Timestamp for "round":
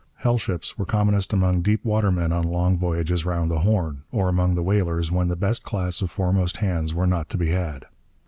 3.23-3.51